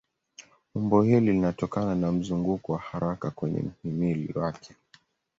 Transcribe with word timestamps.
Umbo 0.75 1.01
hili 1.03 1.33
linatokana 1.33 1.95
na 1.95 2.11
mzunguko 2.11 2.71
wa 2.73 2.79
haraka 2.79 3.31
kwenye 3.31 3.59
mhimili 3.63 4.33
wake. 4.39 4.75